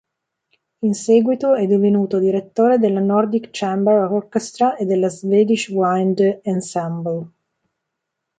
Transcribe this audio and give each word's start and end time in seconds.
In 0.79 0.95
seguito 0.95 1.53
è 1.53 1.67
divenuto 1.67 2.17
direttore 2.17 2.79
della 2.79 2.99
Nordic 3.01 3.49
Chamber 3.51 4.09
Orchestra 4.09 4.75
e 4.75 4.85
della 4.85 5.09
Swedish 5.09 5.69
Wind 5.69 6.39
Ensemble. 6.41 7.29